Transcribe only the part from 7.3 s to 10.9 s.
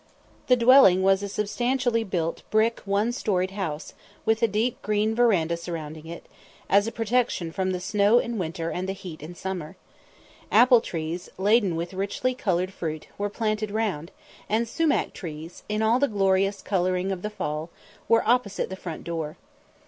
from the snow in winter and the heat in summer. Apple